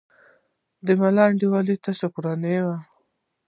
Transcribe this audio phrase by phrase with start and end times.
[0.85, 2.77] د ملا انډیوالي تر شکرانې وي